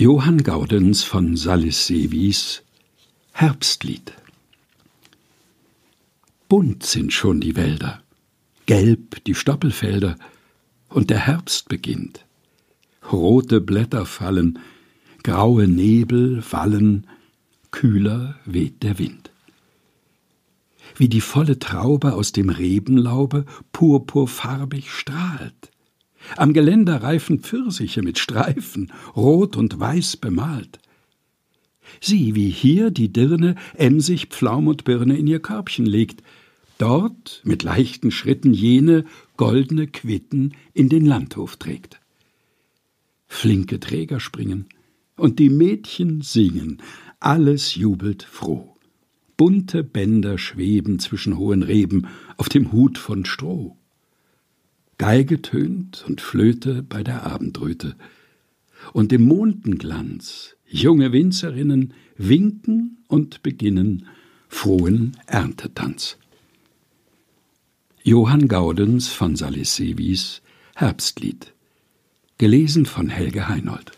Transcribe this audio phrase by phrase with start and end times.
[0.00, 2.62] Johann Gaudenz von Salis-Seewis
[3.32, 4.14] Herbstlied
[6.48, 8.02] Bunt sind schon die Wälder,
[8.64, 10.16] gelb die Stoppelfelder,
[10.88, 12.24] und der Herbst beginnt.
[13.12, 14.58] Rote Blätter fallen,
[15.22, 17.06] graue Nebel wallen,
[17.70, 19.30] kühler weht der Wind.
[20.96, 25.70] Wie die volle Traube aus dem Rebenlaube purpurfarbig strahlt,
[26.36, 30.78] am Geländer reifen Pfirsiche mit Streifen, rot und weiß bemalt.
[32.00, 36.22] Sieh, wie hier die Dirne emsig Pflaum und Birne in ihr Körbchen legt,
[36.78, 39.04] dort mit leichten Schritten jene
[39.36, 42.00] goldene Quitten in den Landhof trägt.
[43.26, 44.66] Flinke Träger springen,
[45.16, 46.82] und die Mädchen singen,
[47.20, 48.76] alles jubelt froh.
[49.36, 53.76] Bunte Bänder schweben zwischen hohen Reben auf dem Hut von Stroh.
[55.00, 57.96] Geige tönt und Flöte bei der Abendröte.
[58.92, 64.08] Und im Mondenglanz junge Winzerinnen winken und beginnen
[64.50, 66.18] frohen Erntetanz.
[68.02, 70.42] Johann Gaudenz von Salis-Seewis
[70.74, 71.54] Herbstlied.
[72.36, 73.92] Gelesen von Helge Heinold.